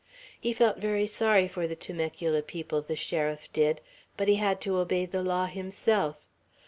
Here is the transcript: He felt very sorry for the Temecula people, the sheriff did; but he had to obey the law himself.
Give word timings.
He 0.39 0.51
felt 0.51 0.79
very 0.79 1.05
sorry 1.05 1.47
for 1.47 1.67
the 1.67 1.75
Temecula 1.75 2.41
people, 2.41 2.81
the 2.81 2.95
sheriff 2.95 3.53
did; 3.53 3.81
but 4.17 4.27
he 4.27 4.37
had 4.37 4.59
to 4.61 4.77
obey 4.77 5.05
the 5.05 5.21
law 5.21 5.45
himself. 5.45 6.25